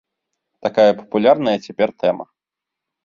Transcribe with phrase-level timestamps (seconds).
[0.67, 2.25] Такая папулярная цяпер тэма.